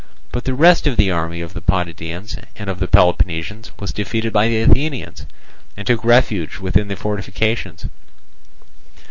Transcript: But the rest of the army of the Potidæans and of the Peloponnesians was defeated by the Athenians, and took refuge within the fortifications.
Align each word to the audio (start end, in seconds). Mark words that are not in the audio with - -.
But 0.31 0.45
the 0.45 0.55
rest 0.55 0.87
of 0.87 0.97
the 0.97 1.11
army 1.11 1.41
of 1.41 1.53
the 1.53 1.61
Potidæans 1.61 2.43
and 2.55 2.71
of 2.71 2.79
the 2.79 2.87
Peloponnesians 2.87 3.69
was 3.77 3.93
defeated 3.93 4.33
by 4.33 4.47
the 4.47 4.63
Athenians, 4.63 5.27
and 5.77 5.85
took 5.85 6.03
refuge 6.03 6.57
within 6.57 6.87
the 6.87 6.95
fortifications. 6.95 7.85